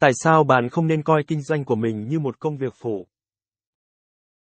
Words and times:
Tại 0.00 0.12
sao 0.14 0.44
bạn 0.44 0.68
không 0.68 0.86
nên 0.86 1.02
coi 1.02 1.24
kinh 1.26 1.42
doanh 1.42 1.64
của 1.64 1.74
mình 1.74 2.08
như 2.08 2.18
một 2.18 2.40
công 2.40 2.56
việc 2.56 2.74
phụ? 2.76 3.06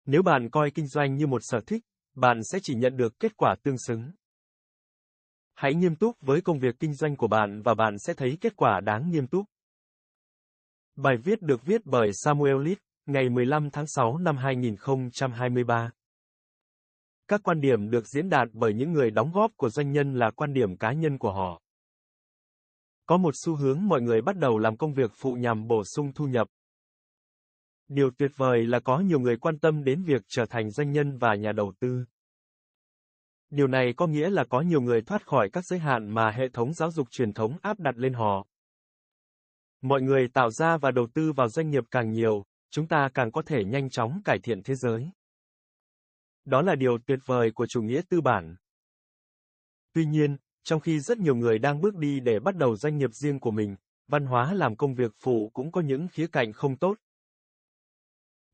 Nếu 0.05 0.23
bạn 0.23 0.49
coi 0.49 0.71
kinh 0.71 0.87
doanh 0.87 1.15
như 1.15 1.27
một 1.27 1.41
sở 1.43 1.61
thích, 1.67 1.83
bạn 2.15 2.39
sẽ 2.51 2.59
chỉ 2.63 2.75
nhận 2.75 2.97
được 2.97 3.19
kết 3.19 3.37
quả 3.37 3.55
tương 3.63 3.77
xứng. 3.77 4.11
Hãy 5.53 5.73
nghiêm 5.73 5.95
túc 5.95 6.17
với 6.21 6.41
công 6.41 6.59
việc 6.59 6.75
kinh 6.79 6.93
doanh 6.93 7.15
của 7.15 7.27
bạn 7.27 7.61
và 7.61 7.73
bạn 7.73 7.95
sẽ 7.99 8.13
thấy 8.13 8.37
kết 8.41 8.55
quả 8.55 8.79
đáng 8.79 9.11
nghiêm 9.11 9.27
túc. 9.27 9.45
Bài 10.95 11.15
viết 11.23 11.41
được 11.41 11.65
viết 11.65 11.81
bởi 11.85 12.09
Samuel 12.13 12.65
Lead, 12.65 12.77
ngày 13.05 13.29
15 13.29 13.69
tháng 13.69 13.87
6 13.87 14.17
năm 14.17 14.37
2023. 14.37 15.91
Các 17.27 17.41
quan 17.43 17.61
điểm 17.61 17.89
được 17.89 18.07
diễn 18.07 18.29
đạt 18.29 18.47
bởi 18.53 18.73
những 18.73 18.91
người 18.91 19.11
đóng 19.11 19.31
góp 19.33 19.51
của 19.57 19.69
doanh 19.69 19.91
nhân 19.91 20.13
là 20.13 20.31
quan 20.31 20.53
điểm 20.53 20.77
cá 20.77 20.93
nhân 20.93 21.17
của 21.17 21.31
họ. 21.31 21.62
Có 23.05 23.17
một 23.17 23.31
xu 23.43 23.55
hướng 23.55 23.87
mọi 23.87 24.01
người 24.01 24.21
bắt 24.21 24.37
đầu 24.37 24.57
làm 24.57 24.77
công 24.77 24.93
việc 24.93 25.11
phụ 25.15 25.33
nhằm 25.33 25.67
bổ 25.67 25.83
sung 25.83 26.13
thu 26.13 26.27
nhập. 26.27 26.47
Điều 27.87 28.11
tuyệt 28.17 28.31
vời 28.35 28.65
là 28.65 28.79
có 28.79 28.99
nhiều 28.99 29.19
người 29.19 29.37
quan 29.37 29.59
tâm 29.59 29.83
đến 29.83 30.03
việc 30.03 30.21
trở 30.27 30.45
thành 30.45 30.71
doanh 30.71 30.91
nhân 30.91 31.17
và 31.17 31.35
nhà 31.35 31.51
đầu 31.51 31.73
tư. 31.79 32.05
Điều 33.49 33.67
này 33.67 33.93
có 33.97 34.07
nghĩa 34.07 34.29
là 34.29 34.45
có 34.49 34.61
nhiều 34.61 34.81
người 34.81 35.01
thoát 35.01 35.27
khỏi 35.27 35.49
các 35.53 35.65
giới 35.65 35.79
hạn 35.79 36.09
mà 36.09 36.31
hệ 36.31 36.49
thống 36.49 36.73
giáo 36.73 36.91
dục 36.91 37.07
truyền 37.11 37.33
thống 37.33 37.57
áp 37.61 37.79
đặt 37.79 37.97
lên 37.97 38.13
họ. 38.13 38.47
Mọi 39.81 40.01
người 40.01 40.27
tạo 40.33 40.49
ra 40.51 40.77
và 40.77 40.91
đầu 40.91 41.07
tư 41.13 41.31
vào 41.31 41.49
doanh 41.49 41.69
nghiệp 41.69 41.83
càng 41.91 42.11
nhiều, 42.11 42.45
chúng 42.69 42.87
ta 42.87 43.09
càng 43.13 43.31
có 43.31 43.41
thể 43.45 43.63
nhanh 43.63 43.89
chóng 43.89 44.21
cải 44.25 44.39
thiện 44.39 44.63
thế 44.63 44.75
giới. 44.75 45.11
Đó 46.45 46.61
là 46.61 46.75
điều 46.75 46.97
tuyệt 47.05 47.19
vời 47.25 47.51
của 47.55 47.67
chủ 47.67 47.81
nghĩa 47.81 48.01
tư 48.09 48.21
bản. 48.21 48.55
Tuy 49.93 50.05
nhiên, 50.05 50.37
trong 50.63 50.79
khi 50.79 50.99
rất 50.99 51.17
nhiều 51.17 51.35
người 51.35 51.59
đang 51.59 51.81
bước 51.81 51.95
đi 51.95 52.19
để 52.19 52.39
bắt 52.39 52.55
đầu 52.55 52.75
doanh 52.75 52.97
nghiệp 52.97 53.13
riêng 53.13 53.39
của 53.39 53.51
mình, 53.51 53.75
văn 54.07 54.25
hóa 54.25 54.53
làm 54.53 54.75
công 54.75 54.95
việc 54.95 55.11
phụ 55.19 55.51
cũng 55.53 55.71
có 55.71 55.81
những 55.81 56.07
khía 56.07 56.27
cạnh 56.27 56.53
không 56.53 56.77
tốt. 56.77 56.97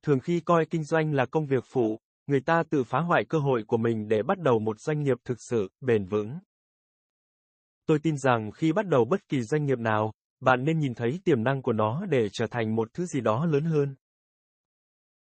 Thường 0.04 0.20
khi 0.20 0.40
coi 0.40 0.66
kinh 0.66 0.84
doanh 0.84 1.14
là 1.14 1.26
công 1.26 1.46
việc 1.46 1.64
phụ, 1.68 2.00
người 2.28 2.42
ta 2.42 2.64
tự 2.70 2.84
phá 2.84 3.00
hoại 3.00 3.26
cơ 3.26 3.40
hội 3.40 3.64
của 3.68 3.78
mình 3.78 4.08
để 4.08 4.24
bắt 4.24 4.40
đầu 4.40 4.60
một 4.60 4.80
doanh 4.80 5.04
nghiệp 5.04 5.18
thực 5.26 5.42
sự 5.42 5.72
bền 5.82 6.06
vững. 6.06 6.40
Tôi 7.86 8.00
tin 8.00 8.18
rằng 8.18 8.52
khi 8.52 8.72
bắt 8.72 8.88
đầu 8.88 9.06
bất 9.06 9.28
kỳ 9.30 9.42
doanh 9.42 9.66
nghiệp 9.66 9.80
nào, 9.80 10.14
bạn 10.40 10.64
nên 10.64 10.80
nhìn 10.80 10.94
thấy 10.94 11.20
tiềm 11.24 11.44
năng 11.44 11.62
của 11.62 11.74
nó 11.74 12.06
để 12.06 12.30
trở 12.32 12.48
thành 12.48 12.76
một 12.76 12.94
thứ 12.94 13.06
gì 13.06 13.22
đó 13.22 13.46
lớn 13.46 13.66
hơn. 13.66 13.96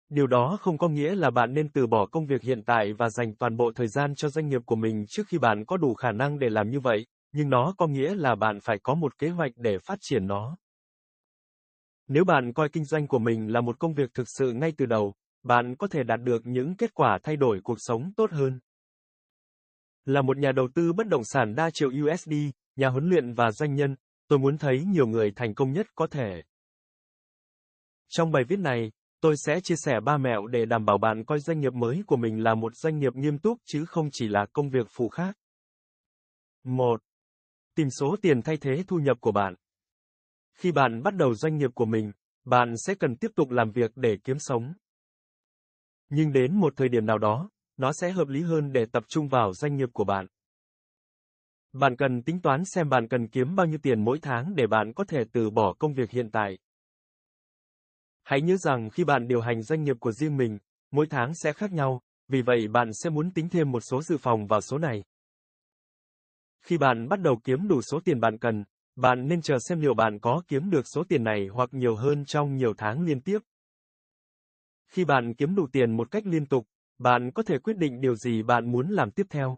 Điều 0.09 0.27
đó 0.27 0.57
không 0.61 0.77
có 0.77 0.89
nghĩa 0.89 1.15
là 1.15 1.29
bạn 1.29 1.53
nên 1.53 1.69
từ 1.69 1.87
bỏ 1.87 2.05
công 2.05 2.25
việc 2.25 2.41
hiện 2.41 2.63
tại 2.63 2.93
và 2.93 3.09
dành 3.09 3.35
toàn 3.35 3.57
bộ 3.57 3.71
thời 3.75 3.87
gian 3.87 4.15
cho 4.15 4.29
doanh 4.29 4.47
nghiệp 4.47 4.61
của 4.65 4.75
mình 4.75 5.05
trước 5.07 5.23
khi 5.27 5.37
bạn 5.37 5.65
có 5.65 5.77
đủ 5.77 5.93
khả 5.93 6.11
năng 6.11 6.39
để 6.39 6.49
làm 6.49 6.69
như 6.69 6.79
vậy, 6.79 7.05
nhưng 7.31 7.49
nó 7.49 7.73
có 7.77 7.87
nghĩa 7.87 8.15
là 8.15 8.35
bạn 8.35 8.59
phải 8.63 8.79
có 8.83 8.95
một 8.95 9.17
kế 9.17 9.29
hoạch 9.29 9.51
để 9.55 9.77
phát 9.79 9.97
triển 10.01 10.27
nó. 10.27 10.57
Nếu 12.07 12.25
bạn 12.25 12.53
coi 12.53 12.69
kinh 12.69 12.85
doanh 12.85 13.07
của 13.07 13.19
mình 13.19 13.53
là 13.53 13.61
một 13.61 13.79
công 13.79 13.93
việc 13.93 14.13
thực 14.13 14.27
sự 14.27 14.51
ngay 14.53 14.73
từ 14.77 14.85
đầu, 14.85 15.13
bạn 15.43 15.75
có 15.75 15.87
thể 15.87 16.03
đạt 16.03 16.21
được 16.21 16.41
những 16.45 16.75
kết 16.75 16.93
quả 16.93 17.19
thay 17.23 17.35
đổi 17.35 17.59
cuộc 17.63 17.77
sống 17.79 18.11
tốt 18.17 18.31
hơn. 18.31 18.59
Là 20.05 20.21
một 20.21 20.37
nhà 20.37 20.51
đầu 20.51 20.67
tư 20.75 20.93
bất 20.93 21.07
động 21.07 21.23
sản 21.23 21.55
đa 21.55 21.69
triệu 21.69 21.89
USD, 21.89 22.33
nhà 22.75 22.89
huấn 22.89 23.09
luyện 23.09 23.33
và 23.33 23.51
doanh 23.51 23.75
nhân, 23.75 23.95
tôi 24.27 24.39
muốn 24.39 24.57
thấy 24.57 24.83
nhiều 24.85 25.07
người 25.07 25.31
thành 25.35 25.55
công 25.55 25.71
nhất 25.71 25.87
có 25.95 26.07
thể. 26.07 26.43
Trong 28.07 28.31
bài 28.31 28.43
viết 28.43 28.59
này, 28.59 28.91
tôi 29.21 29.37
sẽ 29.37 29.59
chia 29.61 29.75
sẻ 29.75 29.99
ba 29.99 30.17
mẹo 30.17 30.47
để 30.47 30.65
đảm 30.65 30.85
bảo 30.85 30.97
bạn 30.97 31.25
coi 31.25 31.39
doanh 31.39 31.59
nghiệp 31.59 31.73
mới 31.73 32.03
của 32.07 32.17
mình 32.17 32.43
là 32.43 32.55
một 32.55 32.75
doanh 32.75 32.99
nghiệp 32.99 33.15
nghiêm 33.15 33.37
túc 33.37 33.57
chứ 33.65 33.85
không 33.85 34.09
chỉ 34.11 34.27
là 34.27 34.45
công 34.53 34.69
việc 34.69 34.87
phụ 34.89 35.09
khác. 35.09 35.37
1. 36.63 37.01
Tìm 37.75 37.89
số 37.89 38.15
tiền 38.21 38.41
thay 38.41 38.57
thế 38.57 38.83
thu 38.87 38.97
nhập 38.97 39.17
của 39.21 39.31
bạn. 39.31 39.55
Khi 40.53 40.71
bạn 40.71 41.03
bắt 41.03 41.15
đầu 41.15 41.35
doanh 41.35 41.57
nghiệp 41.57 41.71
của 41.75 41.85
mình, 41.85 42.11
bạn 42.45 42.73
sẽ 42.77 42.95
cần 42.95 43.15
tiếp 43.15 43.31
tục 43.35 43.49
làm 43.49 43.71
việc 43.71 43.91
để 43.95 44.17
kiếm 44.23 44.39
sống. 44.39 44.73
Nhưng 46.09 46.33
đến 46.33 46.55
một 46.55 46.73
thời 46.77 46.89
điểm 46.89 47.05
nào 47.05 47.17
đó, 47.17 47.49
nó 47.77 47.93
sẽ 47.93 48.11
hợp 48.11 48.27
lý 48.27 48.41
hơn 48.41 48.71
để 48.71 48.85
tập 48.85 49.03
trung 49.07 49.27
vào 49.27 49.53
doanh 49.53 49.75
nghiệp 49.75 49.89
của 49.93 50.03
bạn. 50.03 50.27
Bạn 51.73 51.95
cần 51.95 52.23
tính 52.23 52.41
toán 52.41 52.65
xem 52.65 52.89
bạn 52.89 53.07
cần 53.07 53.27
kiếm 53.27 53.55
bao 53.55 53.65
nhiêu 53.65 53.79
tiền 53.83 54.05
mỗi 54.05 54.19
tháng 54.21 54.55
để 54.55 54.67
bạn 54.67 54.93
có 54.93 55.03
thể 55.03 55.23
từ 55.33 55.49
bỏ 55.49 55.73
công 55.73 55.93
việc 55.93 56.11
hiện 56.11 56.31
tại. 56.31 56.57
Hãy 58.27 58.41
nhớ 58.41 58.57
rằng 58.57 58.89
khi 58.89 59.03
bạn 59.03 59.27
điều 59.27 59.41
hành 59.41 59.61
doanh 59.61 59.83
nghiệp 59.83 59.95
của 59.99 60.11
riêng 60.11 60.37
mình, 60.37 60.57
mỗi 60.91 61.07
tháng 61.09 61.33
sẽ 61.35 61.53
khác 61.53 61.71
nhau, 61.71 62.01
vì 62.27 62.41
vậy 62.41 62.67
bạn 62.67 62.89
sẽ 62.93 63.09
muốn 63.09 63.31
tính 63.31 63.49
thêm 63.49 63.71
một 63.71 63.79
số 63.79 64.01
dự 64.01 64.17
phòng 64.17 64.47
vào 64.47 64.61
số 64.61 64.77
này. 64.77 65.03
Khi 66.61 66.77
bạn 66.77 67.07
bắt 67.09 67.21
đầu 67.21 67.39
kiếm 67.43 67.67
đủ 67.67 67.81
số 67.81 67.99
tiền 68.05 68.19
bạn 68.19 68.37
cần, 68.37 68.63
bạn 68.95 69.27
nên 69.27 69.41
chờ 69.41 69.57
xem 69.59 69.81
liệu 69.81 69.93
bạn 69.93 70.19
có 70.19 70.41
kiếm 70.47 70.69
được 70.69 70.87
số 70.87 71.03
tiền 71.09 71.23
này 71.23 71.47
hoặc 71.47 71.69
nhiều 71.71 71.95
hơn 71.95 72.25
trong 72.25 72.55
nhiều 72.55 72.73
tháng 72.77 73.01
liên 73.05 73.21
tiếp. 73.21 73.39
Khi 74.87 75.05
bạn 75.05 75.33
kiếm 75.33 75.55
đủ 75.55 75.67
tiền 75.71 75.97
một 75.97 76.11
cách 76.11 76.23
liên 76.25 76.45
tục, 76.45 76.67
bạn 76.97 77.31
có 77.31 77.43
thể 77.43 77.57
quyết 77.59 77.77
định 77.77 78.01
điều 78.01 78.15
gì 78.15 78.43
bạn 78.43 78.71
muốn 78.71 78.89
làm 78.89 79.11
tiếp 79.11 79.27
theo. 79.29 79.57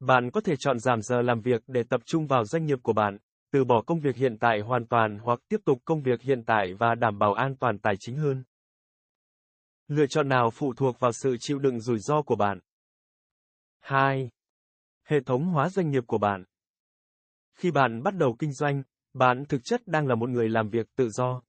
Bạn 0.00 0.30
có 0.30 0.40
thể 0.40 0.56
chọn 0.56 0.78
giảm 0.78 1.02
giờ 1.02 1.22
làm 1.22 1.40
việc 1.40 1.62
để 1.66 1.82
tập 1.82 2.00
trung 2.04 2.26
vào 2.26 2.44
doanh 2.44 2.66
nghiệp 2.66 2.78
của 2.82 2.92
bạn, 2.92 3.18
từ 3.56 3.64
bỏ 3.64 3.82
công 3.82 4.00
việc 4.00 4.16
hiện 4.16 4.38
tại 4.38 4.60
hoàn 4.60 4.86
toàn 4.86 5.18
hoặc 5.18 5.40
tiếp 5.48 5.60
tục 5.64 5.82
công 5.84 6.02
việc 6.02 6.22
hiện 6.22 6.44
tại 6.44 6.74
và 6.74 6.94
đảm 6.94 7.18
bảo 7.18 7.32
an 7.32 7.56
toàn 7.56 7.78
tài 7.78 7.94
chính 8.00 8.16
hơn. 8.16 8.44
Lựa 9.88 10.06
chọn 10.06 10.28
nào 10.28 10.50
phụ 10.50 10.74
thuộc 10.74 11.00
vào 11.00 11.12
sự 11.12 11.36
chịu 11.40 11.58
đựng 11.58 11.80
rủi 11.80 11.98
ro 11.98 12.22
của 12.22 12.36
bạn. 12.36 12.60
2. 13.80 14.30
Hệ 15.04 15.20
thống 15.20 15.44
hóa 15.44 15.68
doanh 15.68 15.90
nghiệp 15.90 16.04
của 16.06 16.18
bạn. 16.18 16.44
Khi 17.54 17.70
bạn 17.70 18.02
bắt 18.02 18.14
đầu 18.14 18.36
kinh 18.38 18.52
doanh, 18.52 18.82
bạn 19.12 19.44
thực 19.48 19.64
chất 19.64 19.82
đang 19.86 20.06
là 20.06 20.14
một 20.14 20.28
người 20.28 20.48
làm 20.48 20.68
việc 20.68 20.86
tự 20.96 21.10
do. 21.10 21.42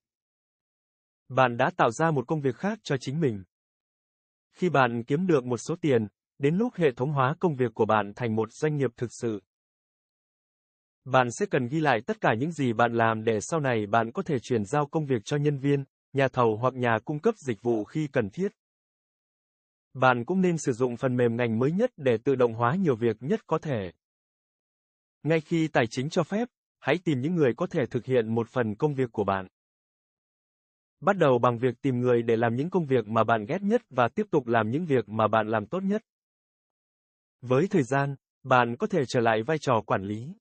Bạn 1.28 1.58
đã 1.58 1.72
tạo 1.78 1.92
ra 1.92 2.12
một 2.12 2.28
công 2.28 2.42
việc 2.42 2.56
khác 2.56 2.80
cho 2.84 2.98
chính 2.98 3.20
mình. 3.20 3.44
Khi 4.52 4.70
bạn 4.70 5.04
kiếm 5.04 5.28
được 5.28 5.46
một 5.46 5.58
số 5.58 5.76
tiền, 5.76 6.08
đến 6.38 6.58
lúc 6.58 6.76
hệ 6.76 6.92
thống 6.92 7.12
hóa 7.12 7.36
công 7.40 7.56
việc 7.56 7.74
của 7.74 7.86
bạn 7.86 8.14
thành 8.16 8.36
một 8.36 8.52
doanh 8.52 8.78
nghiệp 8.78 8.92
thực 8.98 9.14
sự. 9.14 9.42
Bạn 11.08 11.32
sẽ 11.32 11.46
cần 11.46 11.68
ghi 11.68 11.80
lại 11.80 12.02
tất 12.02 12.22
cả 12.22 12.34
những 12.34 12.52
gì 12.52 12.74
bạn 12.74 12.94
làm 12.94 13.24
để 13.24 13.40
sau 13.42 13.60
này 13.60 13.86
bạn 13.86 14.12
có 14.12 14.22
thể 14.22 14.40
chuyển 14.40 14.66
giao 14.66 14.86
công 14.86 15.06
việc 15.06 15.26
cho 15.26 15.38
nhân 15.38 15.58
viên, 15.58 15.84
nhà 16.14 16.28
thầu 16.28 16.58
hoặc 16.58 16.74
nhà 16.74 17.00
cung 17.06 17.20
cấp 17.20 17.36
dịch 17.38 17.62
vụ 17.62 17.84
khi 17.84 18.08
cần 18.08 18.30
thiết. 18.30 18.52
Bạn 19.94 20.26
cũng 20.26 20.42
nên 20.42 20.58
sử 20.58 20.72
dụng 20.72 20.98
phần 20.98 21.18
mềm 21.18 21.36
ngành 21.36 21.60
mới 21.60 21.72
nhất 21.72 21.92
để 21.98 22.18
tự 22.24 22.36
động 22.36 22.54
hóa 22.54 22.76
nhiều 22.76 22.96
việc 22.96 23.18
nhất 23.20 23.40
có 23.48 23.58
thể. 23.58 23.92
Ngay 25.24 25.42
khi 25.42 25.68
tài 25.68 25.88
chính 25.88 26.10
cho 26.10 26.24
phép, 26.24 26.48
hãy 26.80 27.00
tìm 27.04 27.22
những 27.22 27.36
người 27.36 27.54
có 27.58 27.68
thể 27.68 27.86
thực 27.86 28.06
hiện 28.06 28.36
một 28.36 28.50
phần 28.50 28.76
công 28.76 28.94
việc 28.94 29.12
của 29.12 29.24
bạn. 29.24 29.48
Bắt 31.00 31.18
đầu 31.18 31.40
bằng 31.40 31.58
việc 31.58 31.82
tìm 31.82 32.00
người 32.00 32.22
để 32.22 32.36
làm 32.36 32.56
những 32.56 32.70
công 32.70 32.86
việc 32.86 33.08
mà 33.08 33.24
bạn 33.24 33.46
ghét 33.46 33.62
nhất 33.62 33.82
và 33.90 34.10
tiếp 34.10 34.28
tục 34.32 34.48
làm 34.48 34.72
những 34.72 34.86
việc 34.86 35.10
mà 35.10 35.28
bạn 35.28 35.48
làm 35.48 35.66
tốt 35.66 35.84
nhất. 35.84 36.04
Với 37.42 37.68
thời 37.68 37.84
gian, 37.84 38.16
bạn 38.44 38.76
có 38.78 38.88
thể 38.88 39.06
trở 39.08 39.20
lại 39.20 39.44
vai 39.44 39.58
trò 39.58 39.82
quản 39.86 40.04
lý. 40.04 40.34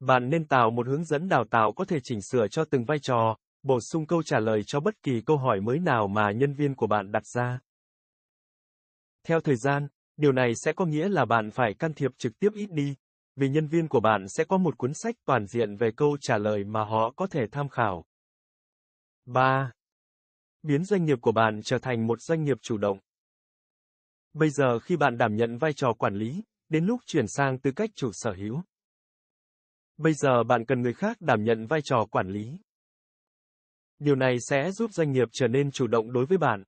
Bạn 0.00 0.30
nên 0.30 0.46
tạo 0.46 0.70
một 0.70 0.86
hướng 0.86 1.04
dẫn 1.04 1.28
đào 1.28 1.44
tạo 1.44 1.72
có 1.72 1.84
thể 1.84 2.00
chỉnh 2.00 2.22
sửa 2.22 2.48
cho 2.48 2.64
từng 2.64 2.84
vai 2.84 2.98
trò, 2.98 3.36
bổ 3.62 3.80
sung 3.80 4.06
câu 4.06 4.22
trả 4.22 4.40
lời 4.40 4.62
cho 4.66 4.80
bất 4.80 5.02
kỳ 5.02 5.20
câu 5.20 5.36
hỏi 5.36 5.60
mới 5.60 5.78
nào 5.78 6.08
mà 6.08 6.30
nhân 6.30 6.54
viên 6.54 6.74
của 6.74 6.86
bạn 6.86 7.12
đặt 7.12 7.26
ra. 7.26 7.60
Theo 9.24 9.40
thời 9.40 9.56
gian, 9.56 9.88
điều 10.16 10.32
này 10.32 10.54
sẽ 10.54 10.72
có 10.72 10.84
nghĩa 10.84 11.08
là 11.08 11.24
bạn 11.24 11.50
phải 11.50 11.74
can 11.74 11.94
thiệp 11.94 12.10
trực 12.18 12.38
tiếp 12.38 12.50
ít 12.54 12.70
đi, 12.72 12.94
vì 13.36 13.48
nhân 13.48 13.68
viên 13.68 13.88
của 13.88 14.00
bạn 14.00 14.28
sẽ 14.28 14.44
có 14.44 14.58
một 14.58 14.78
cuốn 14.78 14.94
sách 14.94 15.14
toàn 15.24 15.46
diện 15.46 15.76
về 15.76 15.90
câu 15.96 16.16
trả 16.20 16.38
lời 16.38 16.64
mà 16.64 16.84
họ 16.84 17.12
có 17.16 17.26
thể 17.26 17.46
tham 17.52 17.68
khảo. 17.68 18.04
3. 19.24 19.72
Biến 20.62 20.84
doanh 20.84 21.04
nghiệp 21.04 21.18
của 21.20 21.32
bạn 21.32 21.60
trở 21.64 21.78
thành 21.78 22.06
một 22.06 22.20
doanh 22.20 22.44
nghiệp 22.44 22.56
chủ 22.62 22.78
động. 22.78 22.98
Bây 24.32 24.50
giờ 24.50 24.78
khi 24.78 24.96
bạn 24.96 25.18
đảm 25.18 25.36
nhận 25.36 25.58
vai 25.58 25.72
trò 25.72 25.92
quản 25.92 26.14
lý, 26.14 26.44
đến 26.68 26.86
lúc 26.86 27.00
chuyển 27.06 27.28
sang 27.28 27.58
tư 27.58 27.70
cách 27.76 27.90
chủ 27.94 28.10
sở 28.12 28.32
hữu. 28.32 28.62
Bây 29.96 30.12
giờ 30.14 30.44
bạn 30.44 30.64
cần 30.64 30.82
người 30.82 30.94
khác 30.94 31.16
đảm 31.20 31.44
nhận 31.44 31.66
vai 31.66 31.80
trò 31.84 32.06
quản 32.10 32.28
lý. 32.28 32.58
Điều 33.98 34.14
này 34.14 34.36
sẽ 34.40 34.70
giúp 34.70 34.92
doanh 34.92 35.12
nghiệp 35.12 35.28
trở 35.32 35.48
nên 35.48 35.70
chủ 35.70 35.86
động 35.86 36.12
đối 36.12 36.26
với 36.26 36.38
bạn. 36.38 36.64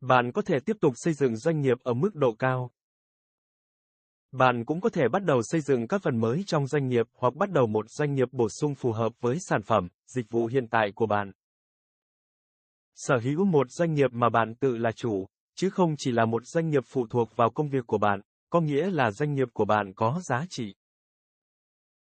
Bạn 0.00 0.32
có 0.32 0.42
thể 0.42 0.58
tiếp 0.66 0.76
tục 0.80 0.92
xây 0.96 1.14
dựng 1.14 1.36
doanh 1.36 1.60
nghiệp 1.60 1.76
ở 1.82 1.94
mức 1.94 2.14
độ 2.14 2.34
cao. 2.38 2.70
Bạn 4.32 4.64
cũng 4.64 4.80
có 4.80 4.88
thể 4.88 5.08
bắt 5.08 5.24
đầu 5.24 5.42
xây 5.42 5.60
dựng 5.60 5.88
các 5.88 6.02
phần 6.02 6.20
mới 6.20 6.42
trong 6.46 6.66
doanh 6.66 6.88
nghiệp 6.88 7.06
hoặc 7.14 7.34
bắt 7.34 7.50
đầu 7.50 7.66
một 7.66 7.90
doanh 7.90 8.14
nghiệp 8.14 8.28
bổ 8.32 8.48
sung 8.48 8.74
phù 8.74 8.92
hợp 8.92 9.12
với 9.20 9.38
sản 9.40 9.62
phẩm, 9.62 9.88
dịch 10.06 10.26
vụ 10.30 10.46
hiện 10.46 10.68
tại 10.68 10.92
của 10.94 11.06
bạn. 11.06 11.32
Sở 12.94 13.18
hữu 13.18 13.44
một 13.44 13.70
doanh 13.70 13.94
nghiệp 13.94 14.12
mà 14.12 14.28
bạn 14.28 14.54
tự 14.54 14.76
là 14.76 14.92
chủ, 14.92 15.26
chứ 15.54 15.70
không 15.70 15.94
chỉ 15.98 16.12
là 16.12 16.24
một 16.24 16.46
doanh 16.46 16.70
nghiệp 16.70 16.82
phụ 16.86 17.06
thuộc 17.10 17.36
vào 17.36 17.50
công 17.50 17.68
việc 17.68 17.86
của 17.86 17.98
bạn, 17.98 18.20
có 18.50 18.60
nghĩa 18.60 18.90
là 18.90 19.10
doanh 19.10 19.34
nghiệp 19.34 19.48
của 19.52 19.64
bạn 19.64 19.92
có 19.96 20.20
giá 20.24 20.44
trị. 20.50 20.74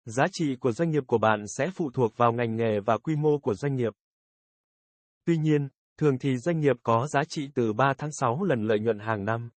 Giá 0.05 0.27
trị 0.33 0.57
của 0.57 0.73
doanh 0.73 0.91
nghiệp 0.91 1.03
của 1.07 1.19
bạn 1.19 1.49
sẽ 1.49 1.71
phụ 1.75 1.91
thuộc 1.91 2.17
vào 2.17 2.33
ngành 2.33 2.57
nghề 2.57 2.81
và 2.81 2.99
quy 2.99 3.17
mô 3.17 3.39
của 3.39 3.55
doanh 3.55 3.77
nghiệp. 3.77 3.93
Tuy 5.25 5.37
nhiên, 5.37 5.69
thường 5.99 6.19
thì 6.19 6.37
doanh 6.37 6.61
nghiệp 6.61 6.77
có 6.83 7.07
giá 7.07 7.25
trị 7.25 7.49
từ 7.55 7.73
3 7.73 7.95
tháng 7.99 8.13
6 8.13 8.45
lần 8.45 8.63
lợi 8.63 8.81
nhuận 8.81 8.99
hàng 8.99 9.25
năm. 9.25 9.51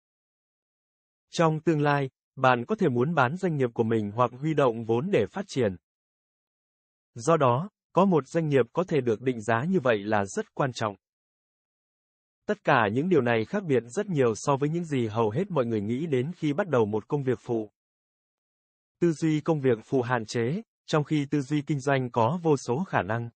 Trong 1.29 1.59
tương 1.59 1.81
lai, 1.81 2.09
bạn 2.35 2.65
có 2.65 2.75
thể 2.75 2.89
muốn 2.89 3.15
bán 3.15 3.37
doanh 3.37 3.57
nghiệp 3.57 3.69
của 3.73 3.83
mình 3.83 4.11
hoặc 4.11 4.31
huy 4.39 4.53
động 4.53 4.85
vốn 4.85 5.09
để 5.11 5.25
phát 5.31 5.45
triển. 5.47 5.75
Do 7.13 7.37
đó, 7.37 7.69
có 7.93 8.05
một 8.05 8.27
doanh 8.27 8.49
nghiệp 8.49 8.65
có 8.73 8.83
thể 8.83 9.01
được 9.01 9.21
định 9.21 9.41
giá 9.41 9.63
như 9.63 9.79
vậy 9.79 9.97
là 9.97 10.25
rất 10.25 10.53
quan 10.53 10.73
trọng. 10.73 10.95
Tất 12.47 12.63
cả 12.63 12.87
những 12.93 13.09
điều 13.09 13.21
này 13.21 13.45
khác 13.45 13.63
biệt 13.63 13.83
rất 13.87 14.07
nhiều 14.07 14.35
so 14.35 14.57
với 14.57 14.69
những 14.69 14.85
gì 14.85 15.07
hầu 15.07 15.29
hết 15.29 15.51
mọi 15.51 15.65
người 15.65 15.81
nghĩ 15.81 16.05
đến 16.05 16.31
khi 16.35 16.53
bắt 16.53 16.67
đầu 16.67 16.85
một 16.85 17.07
công 17.07 17.23
việc 17.23 17.39
phụ. 17.41 17.71
Tư 18.99 19.11
duy 19.11 19.41
công 19.41 19.61
việc 19.61 19.77
phụ 19.85 20.01
hạn 20.01 20.25
chế, 20.25 20.61
trong 20.85 21.03
khi 21.03 21.25
tư 21.25 21.41
duy 21.41 21.61
kinh 21.61 21.79
doanh 21.79 22.11
có 22.11 22.39
vô 22.43 22.57
số 22.57 22.83
khả 22.83 23.01
năng. 23.01 23.29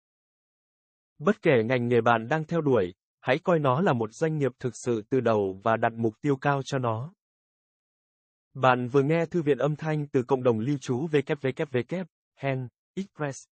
Bất 1.19 1.43
kể 1.43 1.63
ngành 1.65 1.89
nghề 1.89 2.01
bạn 2.01 2.29
đang 2.29 2.45
theo 2.45 2.61
đuổi, 2.61 2.95
hãy 3.21 3.39
coi 3.39 3.59
nó 3.59 3.81
là 3.81 3.93
một 3.93 4.13
doanh 4.13 4.39
nghiệp 4.39 4.53
thực 4.59 4.77
sự 4.77 5.03
từ 5.11 5.21
đầu 5.21 5.61
và 5.65 5.77
đặt 5.77 5.93
mục 5.93 6.15
tiêu 6.21 6.37
cao 6.37 6.63
cho 6.65 6.79
nó. 6.79 7.15
Bạn 8.55 8.89
vừa 8.89 9.03
nghe 9.03 9.27
thư 9.27 9.43
viện 9.43 9.59
âm 9.59 9.77
thanh 9.77 10.07
từ 10.07 10.23
cộng 10.23 10.43
đồng 10.43 10.59
lưu 10.59 10.79
trú 10.79 11.07
www.hen 11.07 12.69
Express 12.95 13.47